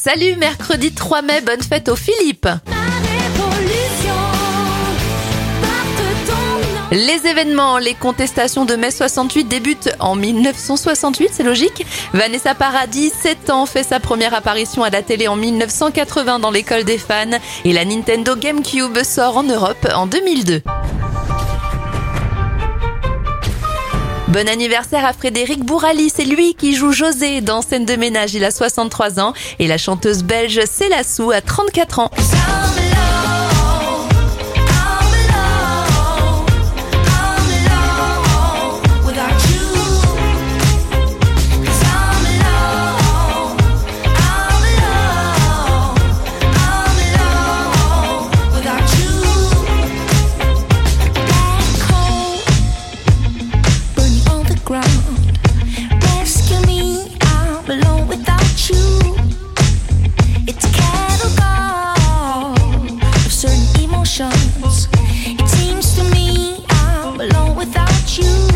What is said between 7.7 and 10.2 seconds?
les contestations de mai 68 débutent en